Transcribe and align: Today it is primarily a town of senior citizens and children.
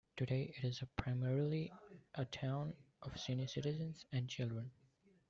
Today 0.17 0.51
it 0.57 0.65
is 0.65 0.81
primarily 0.97 1.71
a 2.15 2.25
town 2.25 2.73
of 3.03 3.19
senior 3.19 3.45
citizens 3.45 4.03
and 4.11 4.27
children. 4.27 4.71